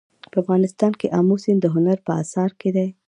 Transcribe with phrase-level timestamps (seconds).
[0.31, 2.87] په افغانستان کې آمو سیند د هنر په اثار کې دی.